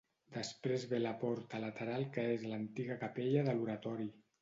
[0.37, 4.15] Després ve la porta lateral que és l'antiga capella de l'oratori.